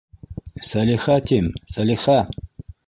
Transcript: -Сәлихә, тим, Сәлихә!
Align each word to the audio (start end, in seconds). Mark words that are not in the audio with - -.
-Сәлихә, 0.61 1.19
тим, 1.33 1.53
Сәлихә! 1.77 2.21